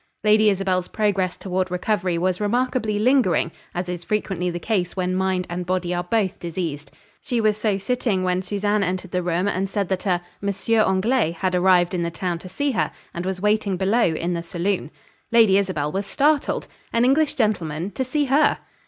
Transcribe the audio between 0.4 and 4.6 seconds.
Isabel's progress toward recovery was remarkably lingering, as is frequently the